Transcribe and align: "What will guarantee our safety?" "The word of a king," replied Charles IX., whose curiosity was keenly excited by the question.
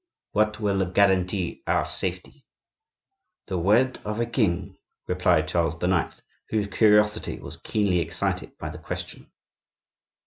"What 0.31 0.59
will 0.59 0.83
guarantee 0.87 1.61
our 1.67 1.85
safety?" 1.85 2.43
"The 3.45 3.59
word 3.59 3.99
of 4.03 4.19
a 4.19 4.25
king," 4.25 4.75
replied 5.05 5.47
Charles 5.47 5.75
IX., 5.79 6.19
whose 6.49 6.65
curiosity 6.65 7.39
was 7.39 7.57
keenly 7.57 7.99
excited 7.99 8.57
by 8.57 8.69
the 8.69 8.79
question. 8.79 9.29